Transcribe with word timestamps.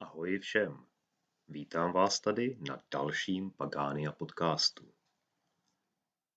Ahoj 0.00 0.38
všem, 0.38 0.86
vítám 1.48 1.92
vás 1.92 2.20
tady 2.20 2.58
na 2.68 2.82
dalším 2.90 3.50
Pagánia 3.50 4.12
podcastu. 4.12 4.94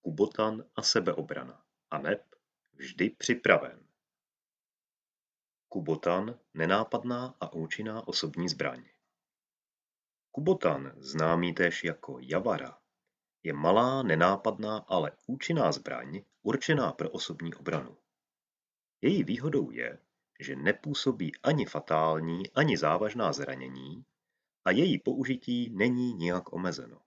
Kubotan 0.02 0.66
a 0.76 0.82
sebeobrana, 0.82 1.66
aneb 1.92 2.36
vždy 2.74 3.10
připraven. 3.10 3.88
Kubotan 5.68 6.40
nenápadná 6.54 7.36
a 7.40 7.54
účinná 7.54 8.08
osobní 8.08 8.50
zbraň. 8.50 8.90
Kubotan, 10.32 10.94
známý 10.98 11.54
též 11.54 11.84
jako 11.84 12.18
Javara, 12.22 12.82
je 13.44 13.54
malá, 13.54 14.04
nenápadná, 14.04 14.78
ale 14.78 15.12
účinná 15.28 15.72
zbraň 15.72 16.22
určená 16.42 16.92
pro 16.92 17.10
osobní 17.10 17.54
obranu. 17.54 17.98
Její 19.02 19.24
výhodou 19.24 19.72
je, 19.72 20.00
že 20.40 20.56
nepůsobí 20.56 21.32
ani 21.44 21.66
fatální, 21.66 22.52
ani 22.52 22.78
závažná 22.78 23.34
zranění 23.34 24.06
a 24.66 24.72
její 24.72 25.00
použití 25.00 25.70
není 25.70 26.14
nijak 26.14 26.54
omezeno. 26.54 27.02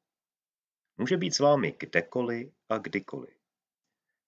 Může 0.96 1.16
být 1.16 1.34
s 1.34 1.38
vámi 1.38 1.76
kdekoliv 1.78 2.52
a 2.68 2.78
kdykoliv. 2.78 3.36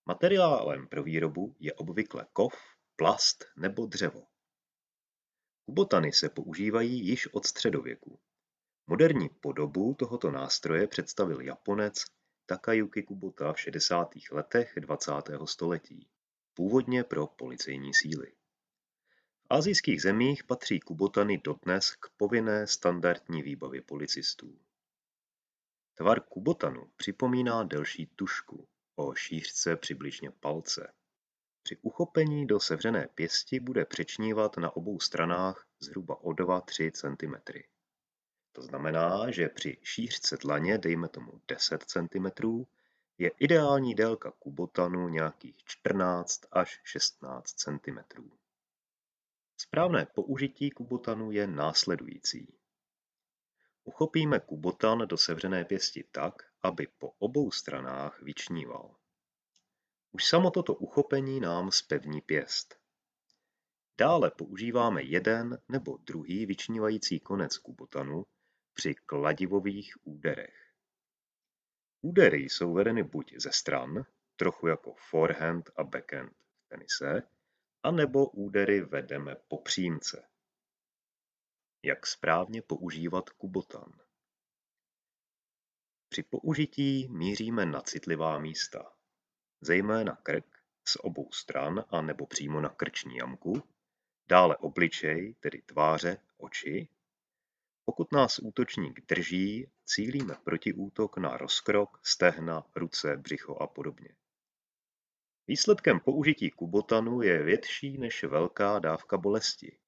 Materiálem 0.07 0.87
pro 0.87 1.03
výrobu 1.03 1.57
je 1.59 1.73
obvykle 1.73 2.27
kov, 2.33 2.55
plast 2.97 3.45
nebo 3.57 3.87
dřevo. 3.87 4.27
Kubotany 5.67 6.13
se 6.13 6.29
používají 6.29 7.07
již 7.07 7.35
od 7.35 7.47
středověku. 7.47 8.19
Moderní 8.87 9.29
podobu 9.29 9.95
tohoto 9.95 10.31
nástroje 10.31 10.87
představil 10.87 11.41
Japonec 11.41 12.05
Takayuki 12.47 13.03
Kubota 13.03 13.53
v 13.53 13.61
60. 13.61 14.15
letech 14.31 14.75
20. 14.77 15.13
století, 15.45 16.09
původně 16.55 17.05
pro 17.05 17.27
policejní 17.27 17.95
síly. 17.95 18.33
V 19.45 19.47
asijských 19.51 20.03
zemích 20.03 20.45
patří 20.45 20.81
kubotany 20.81 21.39
dodnes 21.39 21.97
k 21.97 22.09
povinné 22.17 22.67
standardní 22.67 23.43
výbavě 23.43 23.83
policistů. 23.83 24.59
Tvar 25.95 26.21
kubotanu 26.21 26.91
připomíná 26.97 27.63
delší 27.63 28.07
tušku 28.07 28.69
o 28.97 29.15
šířce 29.15 29.77
přibližně 29.77 30.31
palce. 30.31 30.93
Při 31.63 31.77
uchopení 31.83 32.47
do 32.47 32.61
sevřené 32.61 33.09
pěsti 33.15 33.61
bude 33.61 33.85
přečnívat 33.85 34.57
na 34.57 34.77
obou 34.77 35.01
stranách 35.01 35.67
zhruba 35.81 36.25
o 36.25 36.31
2-3 36.31 36.91
cm. 36.91 37.59
To 38.53 38.63
znamená, 38.63 39.31
že 39.31 39.49
při 39.49 39.79
šířce 39.83 40.37
dlaně, 40.37 40.79
dejme 40.79 41.09
tomu 41.09 41.41
10 41.49 41.83
cm, 41.83 42.27
je 43.19 43.31
ideální 43.39 43.95
délka 43.95 44.31
kubotanu 44.31 45.09
nějakých 45.09 45.65
14 45.65 46.41
až 46.53 46.81
16 46.85 47.53
cm. 47.53 47.99
Správné 49.57 50.07
použití 50.07 50.71
kubotanu 50.71 51.31
je 51.31 51.47
následující. 51.47 52.59
Uchopíme 53.85 54.41
kubotan 54.41 54.99
do 54.99 55.17
sevřené 55.17 55.65
pěsti 55.65 56.05
tak, 56.13 56.35
aby 56.63 56.87
po 56.99 57.11
obou 57.19 57.51
stranách 57.51 58.23
vyčníval. 58.23 58.97
Už 60.13 60.25
samo 60.25 60.51
toto 60.51 60.75
uchopení 60.75 61.41
nám 61.41 61.71
spevní 61.71 62.21
pěst. 62.21 62.81
Dále 63.99 64.31
používáme 64.31 65.03
jeden 65.03 65.63
nebo 65.69 65.97
druhý 65.97 66.47
vyčnívající 66.47 67.21
konec 67.21 67.59
kubotanu 67.59 68.27
při 68.75 68.95
kladivových 68.95 69.97
úderech. 70.03 70.75
Údery 72.01 72.39
jsou 72.39 72.73
vedeny 72.73 73.03
buď 73.03 73.35
ze 73.37 73.53
stran, 73.53 74.05
trochu 74.37 74.67
jako 74.67 74.95
forehand 75.11 75.71
a 75.77 75.85
backhand 75.85 76.33
v 76.33 76.69
tenise, 76.69 77.23
anebo 77.85 78.27
údery 78.27 78.81
vedeme 78.81 79.37
po 79.49 79.59
přímce. 79.59 80.29
Jak 81.83 82.07
správně 82.07 82.63
používat 82.63 83.31
kubotan? 83.31 83.93
Při 86.09 86.23
použití 86.23 87.09
míříme 87.09 87.67
na 87.67 87.81
citlivá 87.81 88.39
místa, 88.39 88.93
zejména 89.61 90.17
krk 90.17 90.59
z 90.89 90.97
obou 91.01 91.33
stran 91.33 91.85
a 91.89 92.01
nebo 92.03 92.27
přímo 92.27 92.61
na 92.61 92.69
krční 92.69 93.17
jamku, 93.17 93.63
dále 94.27 94.57
obličej, 94.57 95.35
tedy 95.41 95.63
tváře, 95.63 96.19
oči. 96.37 96.89
Pokud 97.85 98.13
nás 98.13 98.39
útočník 98.39 99.07
drží, 99.07 99.71
cílíme 99.85 100.35
protiútok 100.45 101.17
na 101.17 101.37
rozkrok, 101.37 102.01
stehna, 102.03 102.67
ruce, 102.77 103.17
břicho 103.17 103.57
a 103.57 103.67
podobně. 103.67 104.17
Výsledkem 105.47 106.01
použití 106.01 106.51
kubotanu 106.51 107.23
je 107.23 107.43
větší 107.43 107.99
než 107.99 108.25
velká 108.25 108.79
dávka 108.79 109.19
bolesti. 109.19 109.79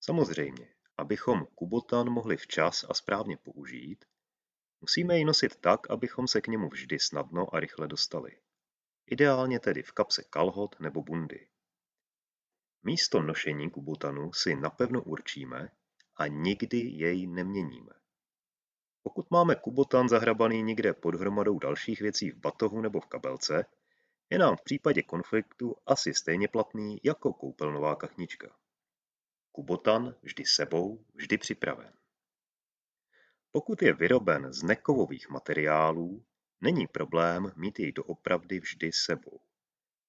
Samozřejmě, 0.00 0.74
abychom 0.98 1.46
kubotan 1.54 2.10
mohli 2.10 2.36
včas 2.36 2.84
a 2.88 2.94
správně 2.94 3.36
použít, 3.36 4.04
musíme 4.80 5.18
ji 5.18 5.24
nosit 5.24 5.56
tak, 5.56 5.90
abychom 5.90 6.28
se 6.28 6.40
k 6.40 6.48
němu 6.48 6.68
vždy 6.68 6.98
snadno 6.98 7.54
a 7.54 7.60
rychle 7.60 7.88
dostali. 7.88 8.40
Ideálně 9.06 9.60
tedy 9.60 9.82
v 9.82 9.92
kapse 9.92 10.22
kalhot 10.22 10.80
nebo 10.80 11.02
bundy. 11.02 11.48
Místo 12.82 13.22
nošení 13.22 13.70
kubotanu 13.70 14.32
si 14.32 14.56
napevno 14.56 15.02
určíme 15.02 15.70
a 16.16 16.26
nikdy 16.26 16.78
jej 16.78 17.26
neměníme. 17.26 17.92
Pokud 19.02 19.30
máme 19.30 19.54
kubotan 19.54 20.08
zahrabaný 20.08 20.62
někde 20.62 20.92
pod 20.92 21.14
hromadou 21.14 21.58
dalších 21.58 22.00
věcí 22.00 22.30
v 22.30 22.36
batohu 22.36 22.80
nebo 22.80 23.00
v 23.00 23.06
kabelce, 23.06 23.64
je 24.30 24.38
nám 24.38 24.56
v 24.56 24.62
případě 24.62 25.02
konfliktu 25.02 25.76
asi 25.86 26.14
stejně 26.14 26.48
platný 26.48 27.00
jako 27.04 27.32
koupelnová 27.32 27.96
kachnička. 27.96 28.56
Kubotan 29.52 30.14
vždy 30.22 30.44
sebou, 30.44 31.04
vždy 31.14 31.38
připraven. 31.38 31.92
Pokud 33.52 33.82
je 33.82 33.92
vyroben 33.92 34.52
z 34.52 34.62
nekovových 34.62 35.28
materiálů, 35.28 36.24
není 36.60 36.86
problém 36.86 37.52
mít 37.56 37.78
jej 37.78 37.92
doopravdy 37.92 38.60
vždy 38.60 38.92
sebou, 38.92 39.40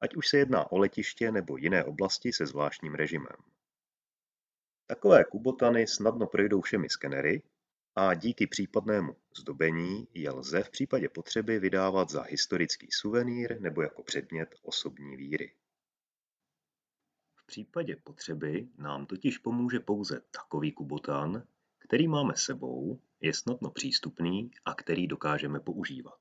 ať 0.02 0.16
už 0.16 0.28
se 0.28 0.38
jedná 0.38 0.72
o 0.72 0.78
letiště 0.78 1.32
nebo 1.32 1.58
jiné 1.58 1.84
oblasti 1.84 2.34
se 2.34 2.46
zvláštním 2.46 2.96
režimem. 2.96 3.36
Takové 4.88 5.24
kubotany 5.24 5.88
snadno 5.88 6.28
projdou 6.28 6.62
všemi 6.62 6.90
skenery 6.90 7.42
a 8.00 8.14
díky 8.14 8.48
případnému 8.48 9.16
zdobení 9.38 10.08
je 10.14 10.32
lze 10.32 10.64
v 10.64 10.70
případě 10.70 11.10
potřeby 11.10 11.60
vydávat 11.60 12.10
za 12.10 12.22
historický 12.22 12.88
suvenýr 12.92 13.62
nebo 13.62 13.82
jako 13.82 14.04
předmět 14.04 14.56
osobní 14.62 15.18
víry. 15.18 15.56
V 17.36 17.46
případě 17.46 17.96
potřeby 17.96 18.70
nám 18.78 19.06
totiž 19.06 19.38
pomůže 19.38 19.80
pouze 19.80 20.22
takový 20.32 20.72
kubotan, 20.72 21.44
který 21.80 22.08
máme 22.08 22.34
sebou, 22.36 23.02
je 23.22 23.34
snadno 23.34 23.72
přístupný 23.72 24.52
a 24.66 24.74
který 24.74 25.08
dokážeme 25.08 25.60
používat. 25.60 26.20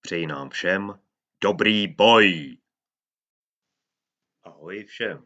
Přeji 0.00 0.26
nám 0.26 0.50
všem 0.50 1.00
dobrý 1.40 1.88
boj! 1.88 2.58
Ahoj 4.42 4.84
všem! 4.84 5.24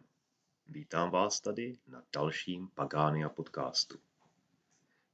Vítám 0.66 1.10
vás 1.10 1.40
tady 1.40 1.78
na 1.86 2.02
dalším 2.12 2.68
Pagánia 2.68 3.28
podcastu 3.28 4.00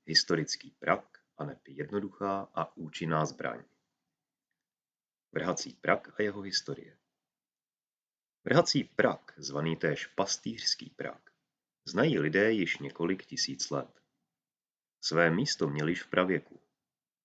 historický 0.07 0.71
prak 0.71 1.21
aneb 1.37 1.69
jednoduchá 1.69 2.49
a 2.55 2.77
účinná 2.77 3.27
zbraň. 3.27 3.65
Vrhací 5.33 5.73
prak 5.73 6.21
a 6.21 6.23
jeho 6.23 6.41
historie 6.41 6.97
Vrhací 8.45 8.85
prak, 8.85 9.35
zvaný 9.37 9.77
též 9.77 10.07
pastýřský 10.07 10.91
prak, 10.91 11.31
znají 11.85 12.19
lidé 12.19 12.53
již 12.53 12.79
několik 12.79 13.27
tisíc 13.27 13.71
let. 13.71 14.03
Své 15.01 15.31
místo 15.31 15.69
měli 15.69 15.93
již 15.93 16.03
v 16.03 16.11
pravěku, 16.11 16.61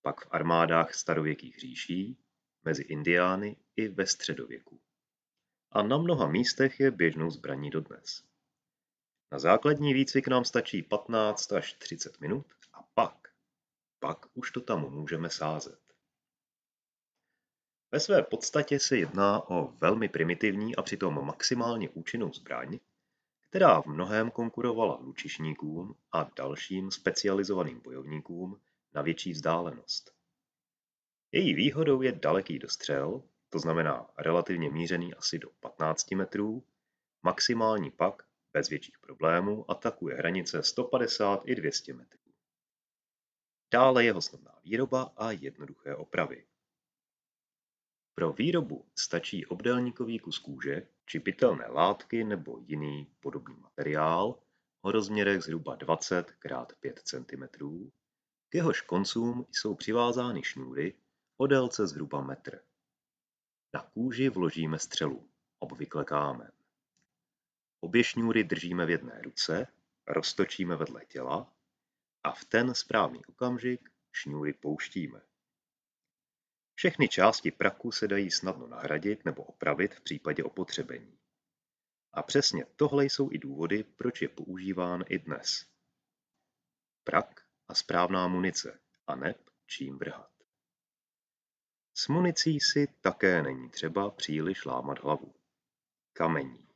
pak 0.02 0.26
v 0.26 0.28
armádách 0.32 0.94
starověkých 0.94 1.60
říší, 1.60 2.18
mezi 2.64 2.84
indiány 2.84 3.58
i 3.76 3.88
ve 3.88 4.08
středověku. 4.08 4.80
A 5.72 5.84
na 5.84 5.98
mnoha 5.98 6.28
místech 6.28 6.80
je 6.80 6.92
běžnou 6.92 7.32
zbraní 7.32 7.70
dodnes. 7.70 8.24
Na 9.32 9.40
základní 9.40 9.94
výcvik 9.94 10.28
nám 10.28 10.46
stačí 10.46 10.84
15 10.84 11.54
až 11.54 11.74
30 11.74 12.22
minut 12.22 12.46
a 12.54 12.65
pak 14.00 14.26
už 14.34 14.52
to 14.52 14.62
tam 14.62 14.92
můžeme 14.92 15.30
sázet. 15.30 15.80
Ve 17.92 18.00
své 18.00 18.24
podstatě 18.24 18.80
se 18.80 18.98
jedná 18.98 19.50
o 19.50 19.68
velmi 19.68 20.10
primitivní 20.10 20.76
a 20.76 20.82
přitom 20.82 21.26
maximálně 21.26 21.90
účinnou 21.90 22.34
zbraň, 22.34 22.80
která 23.50 23.82
v 23.82 23.86
mnohém 23.86 24.32
konkurovala 24.32 25.00
lučišníkům 25.02 25.96
a 26.12 26.32
dalším 26.36 26.92
specializovaným 26.92 27.82
bojovníkům 27.82 28.62
na 28.94 29.02
větší 29.02 29.32
vzdálenost. 29.32 30.16
Její 31.32 31.54
výhodou 31.54 32.02
je 32.02 32.12
daleký 32.12 32.60
dostřel, 32.60 33.24
to 33.50 33.60
znamená 33.60 34.10
relativně 34.18 34.72
mířený 34.72 35.14
asi 35.14 35.40
do 35.40 35.50
15 35.60 36.12
metrů, 36.12 36.64
maximální 37.24 37.92
pak 37.92 38.24
bez 38.54 38.70
větších 38.70 39.00
problémů 39.00 39.72
atakuje 39.72 40.16
hranice 40.16 40.64
150 40.64 41.42
i 41.46 41.56
200 41.56 41.94
metrů. 41.94 42.25
Dále 43.72 44.04
jeho 44.04 44.22
snadná 44.22 44.60
výroba 44.64 45.14
a 45.18 45.32
jednoduché 45.32 45.96
opravy. 45.96 46.46
Pro 48.16 48.34
výrobu 48.34 48.86
stačí 48.96 49.46
obdélníkový 49.46 50.20
kus 50.20 50.40
kůže 50.40 50.88
či 51.06 51.20
pitelné 51.20 51.68
látky 51.68 52.24
nebo 52.24 52.60
jiný 52.68 53.08
podobný 53.20 53.56
materiál, 53.56 54.40
o 54.82 54.92
rozměrech 54.92 55.42
zhruba 55.42 55.76
20 55.76 56.36
x 56.46 56.76
5 56.80 57.02
cm, 57.04 57.44
k 58.50 58.56
jehož 58.56 58.82
koncům 58.82 59.46
jsou 59.52 59.76
přivázány 59.76 60.44
šňůry 60.44 60.94
o 61.38 61.48
délce 61.48 61.88
zhruba 61.88 62.22
metr. 62.22 62.60
Na 63.74 63.82
kůži 63.82 64.30
vložíme 64.30 64.80
střelu, 64.80 65.30
obvykle 65.60 66.06
kámen. 66.06 66.52
Obě 67.80 68.04
šňůry 68.04 68.44
držíme 68.44 68.86
v 68.86 68.90
jedné 68.90 69.22
ruce, 69.22 69.68
roztočíme 70.08 70.76
vedle 70.76 71.06
těla 71.06 71.55
a 72.26 72.32
v 72.32 72.46
ten 72.46 72.76
správný 72.76 73.26
okamžik 73.26 73.90
šňůry 74.12 74.54
pouštíme. 74.54 75.22
Všechny 76.76 77.08
části 77.08 77.52
praku 77.52 77.92
se 77.92 78.08
dají 78.08 78.32
snadno 78.32 78.68
nahradit 78.68 79.26
nebo 79.26 79.44
opravit 79.44 79.96
v 79.96 80.02
případě 80.02 80.44
opotřebení. 80.44 81.20
A 82.14 82.24
přesně 82.24 82.66
tohle 82.76 83.06
jsou 83.06 83.32
i 83.32 83.38
důvody, 83.38 83.84
proč 83.84 84.22
je 84.22 84.30
používán 84.30 85.04
i 85.10 85.20
dnes. 85.20 85.66
Prak 87.04 87.46
a 87.68 87.74
správná 87.76 88.28
munice, 88.28 88.80
a 89.08 89.16
neb 89.16 89.50
čím 89.66 89.98
vrhat. 89.98 90.32
S 91.94 92.08
municí 92.08 92.60
si 92.60 92.88
také 93.02 93.42
není 93.42 93.70
třeba 93.70 94.12
příliš 94.12 94.66
lámat 94.66 95.00
hlavu. 95.00 95.36
Kamení. 96.14 96.68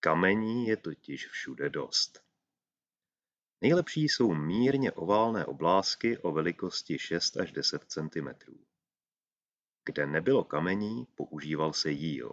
Kamení 0.00 0.66
je 0.66 0.76
totiž 0.76 1.28
všude 1.28 1.70
dost. 1.70 2.29
Nejlepší 3.62 4.02
jsou 4.02 4.34
mírně 4.34 4.92
oválné 4.92 5.46
oblásky 5.46 6.18
o 6.18 6.32
velikosti 6.32 6.98
6 6.98 7.36
až 7.36 7.52
10 7.52 7.84
cm. 7.84 8.28
Kde 9.84 10.06
nebylo 10.06 10.44
kamení, 10.44 11.06
používal 11.14 11.72
se 11.72 11.90
jíl. 11.90 12.32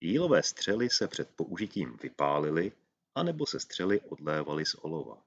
Jílové 0.00 0.42
střely 0.42 0.90
se 0.90 1.08
před 1.08 1.30
použitím 1.36 1.96
vypálily 2.02 2.72
anebo 3.14 3.46
se 3.46 3.60
střely 3.60 4.00
odlévaly 4.00 4.66
z 4.66 4.74
olova. 4.74 5.26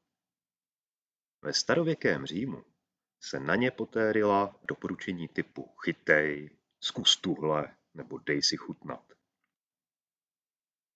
Ve 1.41 1.53
starověkém 1.53 2.25
Římu 2.25 2.65
se 3.23 3.39
na 3.39 3.55
ně 3.55 3.71
potérila 3.71 4.59
doporučení 4.63 5.27
typu 5.27 5.75
chytej, 5.83 6.49
zkus 6.79 7.17
tuhle 7.17 7.77
nebo 7.93 8.17
dej 8.17 8.43
si 8.43 8.57
chutnat. 8.57 9.13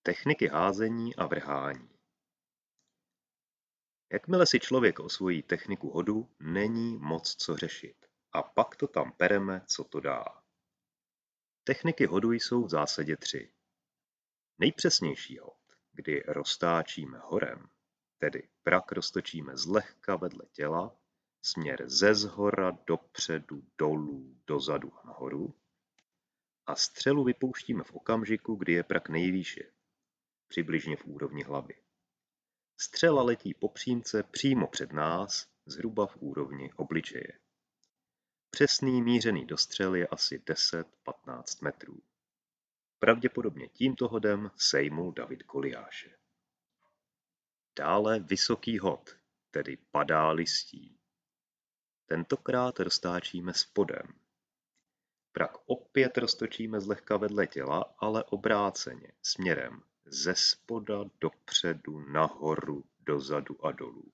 Techniky 0.04 0.48
házení 0.48 1.16
a 1.16 1.25
vrhání 1.25 1.96
Jakmile 4.13 4.45
si 4.48 4.59
člověk 4.59 5.00
osvojí 5.00 5.44
techniku 5.44 5.89
hodu, 5.89 6.30
není 6.39 6.98
moc 6.98 7.36
co 7.36 7.57
řešit. 7.57 8.06
A 8.31 8.44
pak 8.44 8.75
to 8.75 8.88
tam 8.88 9.12
pereme, 9.12 9.62
co 9.68 9.83
to 9.83 10.00
dá. 10.00 10.25
Techniky 11.63 12.06
hodu 12.06 12.31
jsou 12.31 12.63
v 12.63 12.69
zásadě 12.69 13.18
tři. 13.18 13.51
Nejpřesnější 14.59 15.38
hod, 15.38 15.57
kdy 15.92 16.24
roztáčíme 16.27 17.19
horem, 17.24 17.69
tedy 18.18 18.50
prak 18.63 18.92
roztočíme 18.92 19.57
zlehka 19.57 20.15
vedle 20.15 20.45
těla, 20.51 20.95
směr 21.42 21.89
ze 21.89 22.15
zhora, 22.15 22.77
dopředu, 22.88 23.63
dolů, 23.77 24.38
dozadu 24.48 24.94
a 24.98 25.07
nahoru, 25.07 25.53
a 26.65 26.75
střelu 26.75 27.24
vypouštíme 27.24 27.83
v 27.83 27.94
okamžiku, 27.94 28.56
kdy 28.56 28.74
je 28.74 28.83
prak 28.83 29.10
nejvýše, 29.10 29.71
přibližně 30.48 30.98
v 30.98 31.06
úrovni 31.06 31.44
hlavy. 31.44 31.75
Střela 32.79 33.24
letí 33.24 33.53
po 33.53 33.69
přímce 33.69 34.24
přímo 34.24 34.68
před 34.68 34.91
nás, 34.91 35.50
zhruba 35.65 36.07
v 36.07 36.15
úrovni 36.15 36.74
obličeje. 36.74 37.39
Přesný 38.50 39.01
mířený 39.01 39.45
dostřel 39.45 39.95
je 39.95 40.07
asi 40.07 40.39
10-15 40.39 40.83
metrů. 41.63 42.01
Pravděpodobně 43.00 43.68
tímto 43.68 44.07
hodem 44.07 44.51
sejmul 44.56 45.12
David 45.12 45.44
Goliáše. 45.44 46.18
Dále 47.79 48.19
vysoký 48.19 48.79
hod, 48.79 49.18
tedy 49.51 49.77
padá 49.91 50.31
listí. 50.31 51.00
Tentokrát 52.06 52.79
roztáčíme 52.79 53.53
spodem. 53.53 54.19
Prak 55.31 55.51
opět 55.65 56.18
roztočíme 56.18 56.81
zlehka 56.81 57.18
vedle 57.18 57.47
těla, 57.47 57.95
ale 57.97 58.24
obráceně, 58.24 59.12
směrem 59.21 59.83
ze 60.09 60.36
spoda 60.36 61.04
dopředu, 61.21 62.00
nahoru, 62.00 62.83
dozadu 63.00 63.65
a 63.65 63.71
dolů. 63.71 64.12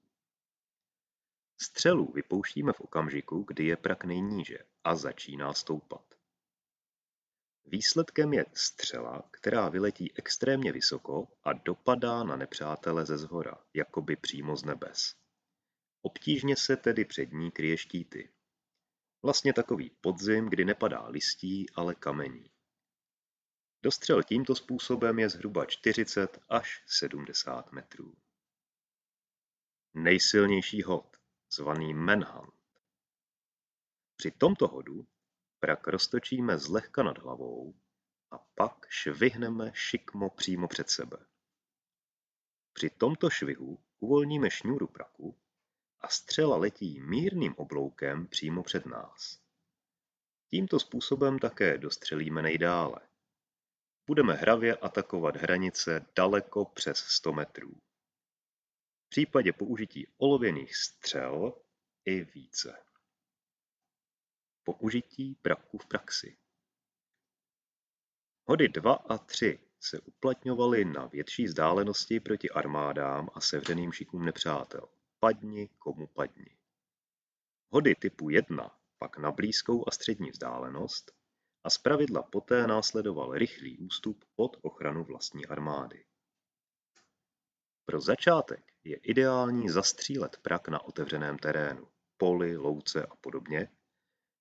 Střelu 1.62 2.12
vypouštíme 2.12 2.74
v 2.74 2.82
okamžiku, 2.82 3.44
kdy 3.44 3.66
je 3.66 3.78
prak 3.78 4.04
nejníže 4.04 4.58
a 4.84 4.96
začíná 4.96 5.54
stoupat. 5.54 6.14
Výsledkem 7.66 8.34
je 8.34 8.46
střela, 8.54 9.30
která 9.32 9.70
vyletí 9.70 10.14
extrémně 10.16 10.72
vysoko 10.72 11.28
a 11.44 11.54
dopadá 11.54 12.24
na 12.24 12.36
nepřátele 12.36 13.06
ze 13.06 13.18
zhora, 13.18 13.66
jakoby 13.74 14.16
přímo 14.16 14.58
z 14.58 14.64
nebes. 14.64 15.16
Obtížně 16.02 16.56
se 16.56 16.78
tedy 16.78 17.06
před 17.06 17.32
ní 17.32 17.52
kryje 17.52 17.78
štíty. 17.78 18.30
Vlastně 19.22 19.54
takový 19.54 19.90
podzim, 19.90 20.50
kdy 20.50 20.66
nepadá 20.66 21.08
listí, 21.08 21.70
ale 21.76 21.96
kamení. 21.96 22.53
Dostřel 23.84 24.24
tímto 24.24 24.56
způsobem 24.56 25.20
je 25.20 25.30
zhruba 25.30 25.66
40 25.66 26.40
až 26.50 26.84
70 26.88 27.72
metrů. 27.72 28.16
Nejsilnější 29.94 30.84
hod, 30.84 31.18
zvaný 31.52 31.94
manhunt. 31.94 32.54
Při 34.16 34.32
tomto 34.32 34.68
hodu 34.68 35.08
prak 35.60 35.88
roztočíme 35.88 36.58
zlehka 36.58 37.04
nad 37.04 37.18
hlavou 37.18 37.76
a 38.32 38.38
pak 38.38 38.86
švihneme 38.90 39.72
šikmo 39.74 40.30
přímo 40.30 40.68
před 40.68 40.90
sebe. 40.90 41.18
Při 42.74 42.90
tomto 42.90 43.30
švihu 43.30 43.84
uvolníme 44.00 44.50
šňůru 44.52 44.88
praku 44.88 45.40
a 46.00 46.08
střela 46.08 46.58
letí 46.58 47.00
mírným 47.02 47.54
obloukem 47.58 48.28
přímo 48.28 48.64
před 48.64 48.86
nás. 48.86 49.40
Tímto 50.48 50.80
způsobem 50.80 51.40
také 51.40 51.78
dostřelíme 51.78 52.42
nejdále. 52.42 53.13
Budeme 54.08 54.34
hravě 54.34 54.76
atakovat 54.78 55.36
hranice 55.36 56.06
daleko 56.16 56.66
přes 56.66 56.98
100 56.98 57.34
metrů. 57.34 57.72
V 59.06 59.10
případě 59.10 59.54
použití 59.54 60.08
olověných 60.18 60.76
střel 60.76 61.54
i 62.06 62.24
více. 62.24 62.84
Použití 64.64 65.36
praku 65.36 65.78
v 65.78 65.86
praxi 65.86 66.38
Hody 68.46 68.70
2 68.70 68.94
a 68.94 69.18
3 69.18 69.60
se 69.80 70.00
uplatňovaly 70.00 70.86
na 70.86 71.06
větší 71.06 71.46
vzdálenosti 71.46 72.20
proti 72.20 72.50
armádám 72.50 73.30
a 73.34 73.42
sevřeným 73.42 73.92
šikům 73.92 74.26
nepřátel. 74.26 74.90
Padni 75.20 75.70
komu 75.78 76.08
padni. 76.08 76.58
Hody 77.70 77.96
typu 77.96 78.30
1 78.30 78.80
pak 78.98 79.18
na 79.18 79.32
blízkou 79.32 79.84
a 79.88 79.92
střední 79.92 80.32
vzdálenost 80.32 81.23
a 81.64 81.70
zpravidla 81.70 82.24
poté 82.24 82.68
následoval 82.68 83.34
rychlý 83.34 83.78
ústup 83.78 84.26
pod 84.36 84.58
ochranu 84.62 85.04
vlastní 85.04 85.46
armády. 85.46 86.06
Pro 87.86 88.02
začátek 88.02 88.74
je 88.84 88.96
ideální 88.96 89.70
zastřílet 89.70 90.38
prak 90.42 90.68
na 90.68 90.84
otevřeném 90.84 91.38
terénu, 91.38 91.88
poli, 92.18 92.58
louce 92.58 93.06
a 93.06 93.16
podobně, 93.16 93.70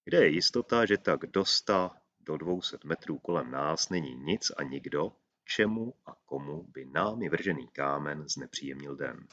kde 0.04 0.18
je 0.18 0.28
jistota, 0.28 0.86
že 0.86 0.98
tak 0.98 1.20
do 1.20 1.44
100 1.44 1.90
do 2.20 2.36
200 2.36 2.78
metrů 2.84 3.18
kolem 3.18 3.50
nás 3.50 3.88
není 3.88 4.14
nic 4.14 4.50
a 4.56 4.62
nikdo, 4.62 5.12
čemu 5.44 5.94
a 6.06 6.14
komu 6.14 6.62
by 6.62 6.84
námi 6.84 7.28
vržený 7.28 7.68
kámen 7.68 8.28
znepříjemnil 8.28 8.96
den. 8.96 9.28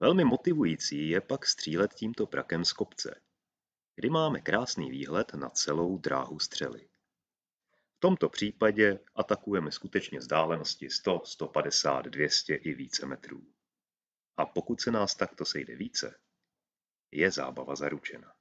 Velmi 0.00 0.24
motivující 0.24 1.08
je 1.08 1.20
pak 1.20 1.46
střílet 1.46 1.94
tímto 1.94 2.26
prakem 2.26 2.64
z 2.64 2.72
kopce, 2.72 3.20
kdy 3.94 4.10
máme 4.10 4.40
krásný 4.40 4.90
výhled 4.90 5.34
na 5.34 5.48
celou 5.50 5.98
dráhu 5.98 6.38
střely. 6.38 6.88
V 7.96 8.00
tomto 8.00 8.28
případě 8.28 9.00
atakujeme 9.14 9.72
skutečně 9.72 10.18
vzdálenosti 10.18 10.90
100, 10.90 11.22
150, 11.24 12.02
200 12.02 12.54
i 12.54 12.74
více 12.74 13.06
metrů. 13.06 13.46
A 14.36 14.46
pokud 14.46 14.80
se 14.80 14.90
nás 14.90 15.14
takto 15.14 15.44
sejde 15.44 15.76
více, 15.76 16.18
je 17.10 17.30
zábava 17.30 17.76
zaručena. 17.76 18.34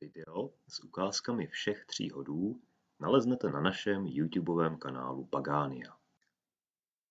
Video 0.00 0.50
s 0.68 0.80
ukázkami 0.80 1.46
všech 1.46 1.84
tří 1.84 2.10
hodů 2.10 2.62
naleznete 3.00 3.50
na 3.50 3.60
našem 3.60 4.06
YouTubeovém 4.06 4.78
kanálu 4.78 5.26
Pagánia. 5.26 5.96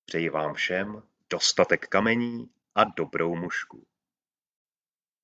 Přeji 0.05 0.29
vám 0.29 0.53
všem 0.53 1.03
dostatek 1.29 1.87
kamení 1.87 2.49
a 2.75 2.83
dobrou 2.83 3.35
mušku. 3.35 3.87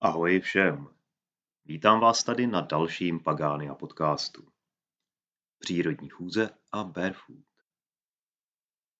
Ahoj 0.01 0.39
všem! 0.39 0.94
Vítám 1.67 1.99
vás 1.99 2.23
tady 2.23 2.47
na 2.47 2.61
dalším 2.61 3.19
Pagánia 3.19 3.75
podcastu. 3.75 4.47
Přírodní 5.59 6.09
chůze 6.09 6.49
a 6.71 6.83
barefoot. 6.83 7.45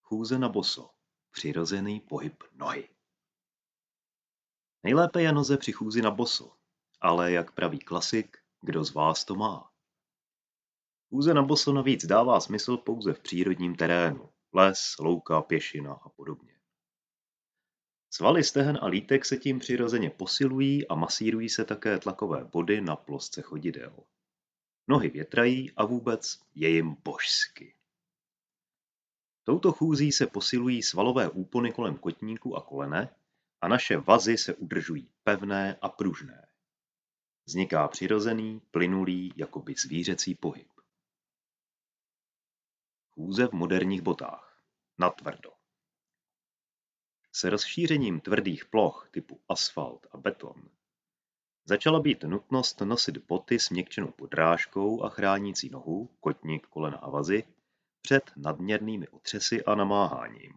Chůze 0.01 0.39
na 0.39 0.49
boso. 0.49 0.89
Přirozený 1.31 1.99
pohyb 1.99 2.43
nohy. 2.53 2.89
Nejlépe 4.83 5.21
je 5.21 5.31
noze 5.31 5.57
při 5.57 5.71
chůzi 5.71 6.01
na 6.01 6.11
boso, 6.11 6.57
ale 7.01 7.31
jak 7.31 7.51
praví 7.51 7.79
klasik, 7.79 8.37
kdo 8.61 8.83
z 8.83 8.93
vás 8.93 9.25
to 9.25 9.35
má? 9.35 9.71
Chůze 11.09 11.33
na 11.33 11.41
boso 11.43 11.73
navíc 11.73 12.05
dává 12.05 12.39
smysl 12.39 12.77
pouze 12.77 13.13
v 13.13 13.19
přírodním 13.19 13.75
terénu. 13.75 14.29
Les, 14.53 14.95
louka, 14.99 15.41
pěšina 15.41 15.93
a 15.93 16.09
podobně. 16.09 16.54
Svaly 18.15 18.43
stehen 18.43 18.79
a 18.81 18.87
lítek 18.87 19.25
se 19.25 19.37
tím 19.37 19.59
přirozeně 19.59 20.09
posilují 20.09 20.87
a 20.87 20.95
masírují 20.95 21.49
se 21.49 21.65
také 21.65 21.99
tlakové 21.99 22.45
body 22.45 22.81
na 22.81 22.95
plosce 22.95 23.41
chodidel. 23.41 24.03
Nohy 24.87 25.09
větrají 25.09 25.71
a 25.71 25.85
vůbec 25.85 26.39
je 26.53 26.69
jim 26.69 26.95
božsky. 27.03 27.75
Touto 29.43 29.71
chůzí 29.71 30.11
se 30.11 30.27
posilují 30.27 30.83
svalové 30.83 31.29
úpony 31.29 31.71
kolem 31.71 31.95
kotníku 31.95 32.55
a 32.55 32.61
kolene 32.61 33.15
a 33.61 33.67
naše 33.67 33.97
vazy 33.97 34.37
se 34.37 34.53
udržují 34.53 35.11
pevné 35.23 35.77
a 35.81 35.89
pružné. 35.89 36.47
Vzniká 37.45 37.87
přirozený, 37.87 38.61
plynulý, 38.71 39.33
jakoby 39.35 39.73
zvířecí 39.73 40.35
pohyb. 40.35 40.69
Chůze 43.09 43.47
v 43.47 43.51
moderních 43.51 44.01
botách. 44.01 44.63
Natvrdo. 44.97 45.54
Se 47.37 47.49
rozšířením 47.49 48.19
tvrdých 48.19 48.65
ploch 48.65 49.07
typu 49.11 49.41
asfalt 49.49 50.07
a 50.11 50.17
beton 50.17 50.69
začala 51.65 51.99
být 51.99 52.23
nutnost 52.23 52.81
nosit 52.81 53.17
boty 53.17 53.59
s 53.59 53.69
měkčenou 53.69 54.11
podrážkou 54.11 55.03
a 55.03 55.09
chránící 55.09 55.69
nohu, 55.69 56.09
kotník, 56.19 56.67
kolena 56.67 56.97
a 56.97 57.09
vazy 57.09 57.43
před 58.01 58.31
nadměrnými 58.35 59.07
otřesy 59.07 59.65
a 59.65 59.75
namáháním. 59.75 60.53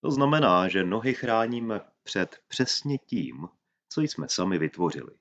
To 0.00 0.10
znamená, 0.10 0.68
že 0.68 0.84
nohy 0.84 1.14
chráníme 1.14 1.80
před 2.02 2.42
přesně 2.48 2.98
tím, 2.98 3.48
co 3.88 4.00
jsme 4.00 4.28
sami 4.28 4.58
vytvořili. 4.58 5.18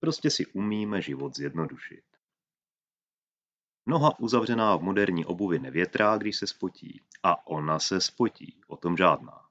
Prostě 0.00 0.30
si 0.30 0.46
umíme 0.46 1.02
život 1.02 1.36
zjednodušit. 1.36 2.04
Noha 3.86 4.18
uzavřená 4.18 4.76
v 4.76 4.82
moderní 4.82 5.24
obuvi 5.24 5.58
nevětrá, 5.58 6.16
když 6.16 6.36
se 6.36 6.46
spotí. 6.46 7.00
A 7.22 7.46
ona 7.46 7.78
se 7.78 8.00
spotí, 8.00 8.60
o 8.66 8.76
tom 8.76 8.96
žádná. 8.96 9.43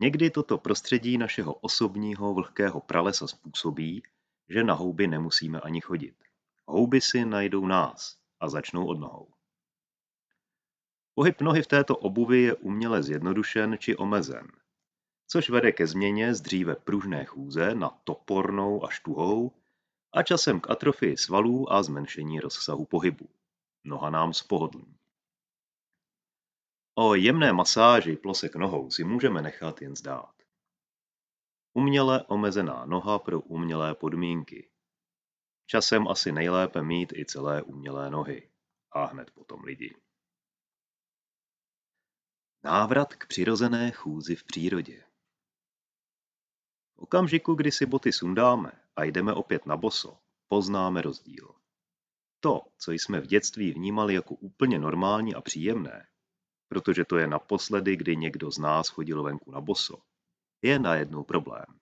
Někdy 0.00 0.30
toto 0.30 0.58
prostředí 0.58 1.18
našeho 1.18 1.54
osobního 1.54 2.34
vlhkého 2.34 2.80
pralesa 2.80 3.26
způsobí, 3.26 4.02
že 4.48 4.64
na 4.64 4.74
houby 4.74 5.06
nemusíme 5.06 5.60
ani 5.60 5.80
chodit. 5.80 6.14
Houby 6.66 7.00
si 7.00 7.24
najdou 7.24 7.66
nás 7.66 8.16
a 8.40 8.48
začnou 8.48 8.86
od 8.86 8.98
nohou. 8.98 9.28
Pohyb 11.14 11.40
nohy 11.40 11.62
v 11.62 11.66
této 11.66 11.96
obuvi 11.96 12.42
je 12.42 12.54
uměle 12.54 13.02
zjednodušen 13.02 13.76
či 13.78 13.96
omezen, 13.96 14.46
což 15.28 15.50
vede 15.50 15.72
ke 15.72 15.86
změně 15.86 16.34
z 16.34 16.40
dříve 16.40 16.74
pružné 16.74 17.24
chůze 17.24 17.74
na 17.74 17.88
topornou 18.04 18.84
a 18.84 18.90
štuhou 18.90 19.52
a 20.12 20.22
časem 20.22 20.60
k 20.60 20.70
atrofii 20.70 21.16
svalů 21.16 21.72
a 21.72 21.82
zmenšení 21.82 22.40
rozsahu 22.40 22.84
pohybu. 22.84 23.28
Noha 23.84 24.10
nám 24.10 24.32
spohodlní. 24.32 24.96
O 26.96 27.14
jemné 27.14 27.52
masáži 27.52 28.16
plosek 28.16 28.56
nohou 28.56 28.90
si 28.90 29.04
můžeme 29.04 29.42
nechat 29.42 29.82
jen 29.82 29.96
zdát. 29.96 30.34
Uměle 31.72 32.24
omezená 32.24 32.86
noha 32.86 33.18
pro 33.18 33.40
umělé 33.40 33.94
podmínky. 33.94 34.70
Časem 35.66 36.08
asi 36.08 36.32
nejlépe 36.32 36.82
mít 36.82 37.12
i 37.12 37.24
celé 37.24 37.62
umělé 37.62 38.10
nohy. 38.10 38.50
A 38.92 39.04
hned 39.04 39.30
potom 39.30 39.64
lidi. 39.64 39.96
Návrat 42.64 43.14
k 43.14 43.26
přirozené 43.26 43.90
chůzi 43.90 44.36
v 44.36 44.44
přírodě. 44.44 45.04
V 46.94 46.98
okamžiku, 46.98 47.54
kdy 47.54 47.72
si 47.72 47.86
boty 47.86 48.12
sundáme 48.12 48.72
a 48.96 49.04
jdeme 49.04 49.32
opět 49.32 49.66
na 49.66 49.76
boso, 49.76 50.18
poznáme 50.48 51.02
rozdíl. 51.02 51.54
To, 52.40 52.62
co 52.78 52.92
jsme 52.92 53.20
v 53.20 53.26
dětství 53.26 53.72
vnímali 53.72 54.14
jako 54.14 54.34
úplně 54.34 54.78
normální 54.78 55.34
a 55.34 55.40
příjemné, 55.40 56.08
protože 56.68 57.04
to 57.04 57.16
je 57.16 57.26
naposledy, 57.26 57.96
kdy 57.96 58.16
někdo 58.16 58.50
z 58.50 58.58
nás 58.58 58.88
chodil 58.88 59.22
venku 59.22 59.50
na 59.50 59.60
boso, 59.60 60.02
je 60.62 60.78
najednou 60.78 61.24
problém. 61.24 61.80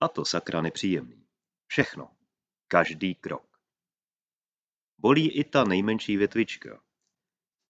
A 0.00 0.08
to 0.08 0.24
sakra 0.24 0.60
nepříjemný. 0.60 1.26
Všechno. 1.66 2.16
Každý 2.68 3.14
krok. 3.14 3.60
Bolí 4.98 5.30
i 5.30 5.44
ta 5.44 5.64
nejmenší 5.64 6.16
větvička. 6.16 6.82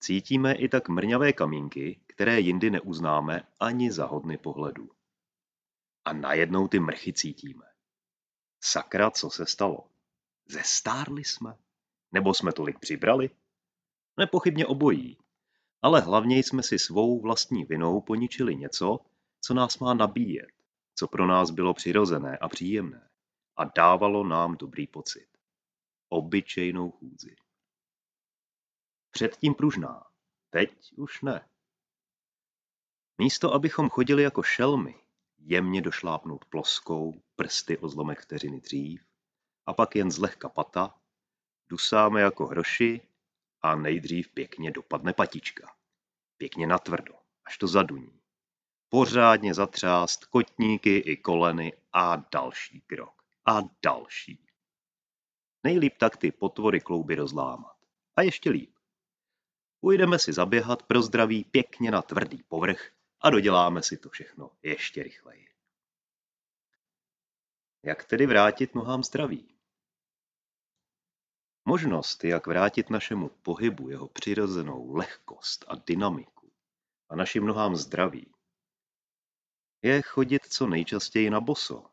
Cítíme 0.01 0.55
i 0.55 0.69
tak 0.69 0.89
mrňavé 0.89 1.33
kamínky, 1.33 2.01
které 2.07 2.41
jindy 2.41 2.71
neuznáme 2.71 3.49
ani 3.61 3.93
za 3.93 4.07
hodny 4.07 4.39
pohledu. 4.39 4.91
A 6.05 6.13
najednou 6.13 6.69
ty 6.69 6.81
mrchy 6.81 7.13
cítíme. 7.13 7.65
Sakra, 8.61 9.11
co 9.11 9.31
se 9.31 9.47
stalo? 9.47 9.91
Zestárli 10.47 11.25
jsme? 11.25 11.59
Nebo 12.13 12.35
jsme 12.35 12.53
tolik 12.53 12.79
přibrali? 12.79 13.31
Nepochybně 14.17 14.67
obojí. 14.67 15.19
Ale 15.87 16.01
hlavně 16.01 16.39
jsme 16.39 16.63
si 16.63 16.79
svou 16.79 17.21
vlastní 17.21 17.65
vinou 17.65 18.01
poničili 18.01 18.57
něco, 18.57 18.99
co 19.41 19.55
nás 19.55 19.79
má 19.79 19.95
nabíjet, 19.95 20.53
co 20.95 21.09
pro 21.09 21.27
nás 21.27 21.51
bylo 21.51 21.75
přirozené 21.75 22.39
a 22.39 22.49
příjemné 22.49 23.11
a 23.57 23.65
dávalo 23.65 24.25
nám 24.25 24.57
dobrý 24.57 24.87
pocit. 24.87 25.29
Obyčejnou 26.09 26.91
chůzi. 26.91 27.37
Předtím 29.11 29.55
pružná, 29.55 30.07
teď 30.51 30.93
už 30.97 31.23
ne. 31.23 31.49
Místo, 33.19 33.55
abychom 33.55 33.89
chodili 33.89 34.23
jako 34.23 34.43
šelmy, 34.43 34.95
jemně 35.39 35.83
došlápnout 35.83 36.45
ploskou, 36.45 37.23
prsty 37.37 37.79
o 37.79 37.89
zlomek 37.89 38.21
vteřiny 38.21 38.61
dřív, 38.61 39.05
a 39.67 39.75
pak 39.75 39.97
jen 39.97 40.11
zlehka 40.11 40.49
pata, 40.49 40.95
dusáme 41.69 42.21
jako 42.21 42.47
hroši 42.47 43.01
a 43.63 43.77
nejdřív 43.77 44.29
pěkně 44.29 44.71
dopadne 44.71 45.13
patička. 45.13 45.76
Pěkně 46.37 46.67
natvrdo, 46.67 47.15
až 47.45 47.59
to 47.59 47.67
zaduní. 47.67 48.21
Pořádně 48.89 49.55
zatřást 49.55 50.25
kotníky 50.25 50.97
i 50.99 51.17
koleny 51.17 51.73
a 51.93 52.17
další 52.17 52.81
krok. 52.81 53.23
A 53.47 53.61
další. 53.83 54.47
Nejlíp 55.65 55.99
tak 55.99 56.17
ty 56.17 56.33
potvory 56.33 56.81
klouby 56.81 57.15
rozlámat. 57.15 57.77
A 58.17 58.23
ještě 58.23 58.51
líp. 58.51 58.77
Půjdeme 59.81 60.19
si 60.19 60.33
zaběhat 60.33 60.83
pro 60.83 61.03
zdraví 61.03 61.45
pěkně 61.45 61.91
na 61.91 62.03
tvrdý 62.03 62.43
povrch 62.43 62.93
a 63.21 63.31
doděláme 63.31 63.83
si 63.83 63.97
to 63.97 64.09
všechno 64.11 64.51
ještě 64.63 65.03
rychleji. 65.03 65.49
Jak 67.83 68.05
tedy 68.05 68.27
vrátit 68.27 68.75
nohám 68.75 69.05
zdraví? 69.05 69.56
Možnost, 71.69 72.25
jak 72.25 72.47
vrátit 72.47 72.91
našemu 72.91 73.29
pohybu 73.29 73.89
jeho 73.91 74.09
přirozenou 74.09 74.95
lehkost 74.95 75.65
a 75.69 75.75
dynamiku 75.75 76.53
a 77.09 77.17
našim 77.17 77.47
nohám 77.47 77.77
zdraví, 77.77 78.35
je 79.83 80.03
chodit 80.03 80.47
co 80.47 80.67
nejčastěji 80.67 81.31
na 81.31 81.41
boso, 81.41 81.85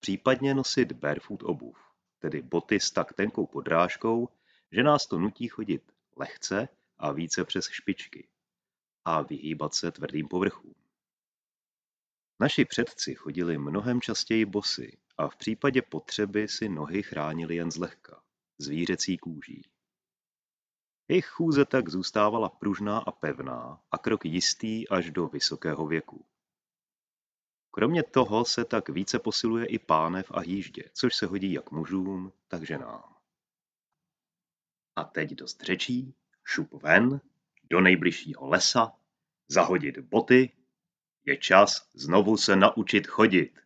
případně 0.00 0.54
nosit 0.54 0.92
barefoot 0.92 1.42
obuv, 1.42 1.78
tedy 2.18 2.42
boty 2.42 2.80
s 2.80 2.90
tak 2.90 3.12
tenkou 3.12 3.46
podrážkou, 3.46 4.28
že 4.72 4.82
nás 4.82 5.06
to 5.06 5.18
nutí 5.18 5.48
chodit 5.48 5.92
lehce 6.16 6.68
a 6.98 7.12
více 7.12 7.44
přes 7.44 7.68
špičky 7.68 8.28
a 9.04 9.22
vyhýbat 9.22 9.74
se 9.74 9.92
tvrdým 9.92 10.28
povrchům. 10.28 10.74
Naši 12.40 12.64
předci 12.64 13.14
chodili 13.14 13.58
mnohem 13.58 14.00
častěji 14.00 14.44
bosy 14.44 14.98
a 15.18 15.28
v 15.28 15.36
případě 15.36 15.82
potřeby 15.82 16.48
si 16.48 16.68
nohy 16.68 17.02
chránili 17.02 17.56
jen 17.56 17.70
zlehka, 17.70 18.25
zvířecí 18.58 19.18
kůží. 19.18 19.70
Jejich 21.08 21.26
chůze 21.26 21.64
tak 21.64 21.88
zůstávala 21.88 22.48
pružná 22.48 22.98
a 22.98 23.12
pevná 23.12 23.82
a 23.90 23.98
krok 23.98 24.24
jistý 24.24 24.88
až 24.88 25.10
do 25.10 25.26
vysokého 25.28 25.86
věku. 25.86 26.26
Kromě 27.70 28.02
toho 28.02 28.44
se 28.44 28.64
tak 28.64 28.88
více 28.88 29.18
posiluje 29.18 29.66
i 29.66 29.78
pánev 29.78 30.30
a 30.30 30.42
jíždě, 30.42 30.90
což 30.92 31.16
se 31.16 31.26
hodí 31.26 31.52
jak 31.52 31.70
mužům, 31.70 32.32
tak 32.48 32.62
ženám. 32.62 33.16
A 34.96 35.04
teď 35.04 35.30
dost 35.30 35.62
řečí, 35.62 36.14
šup 36.44 36.82
ven, 36.82 37.20
do 37.70 37.80
nejbližšího 37.80 38.46
lesa, 38.46 38.92
zahodit 39.48 39.98
boty, 39.98 40.52
je 41.24 41.36
čas 41.36 41.90
znovu 41.94 42.36
se 42.36 42.56
naučit 42.56 43.06
chodit. 43.06 43.58